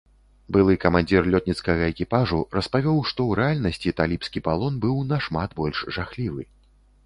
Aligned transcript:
Былы 0.55 0.75
камандзір 0.85 1.27
лётніцкага 1.35 1.83
экіпажу 1.91 2.39
распавёў, 2.59 2.97
што 3.11 3.19
ў 3.27 3.31
рэальнасці 3.43 3.95
талібскі 4.03 4.39
палон 4.51 4.83
быў 4.89 4.97
нашмат 5.15 5.49
больш 5.65 5.87
жахлівы. 5.99 6.43